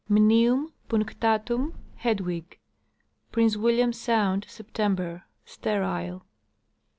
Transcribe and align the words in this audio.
Mnium 0.09 0.73
punctatum., 0.89 1.75
Hedw. 1.97 2.43
Prince 3.31 3.55
William 3.55 3.93
sound, 3.93 4.47
September. 4.49 5.25
Sterile. 5.45 6.25